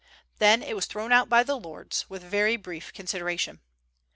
Then 0.39 0.63
it 0.63 0.75
was 0.75 0.87
thrown 0.87 1.11
out 1.11 1.29
by 1.29 1.43
the 1.43 1.55
Lords, 1.55 2.09
with 2.09 2.23
very 2.23 2.57
brief 2.57 2.91
consideration. 2.91 3.59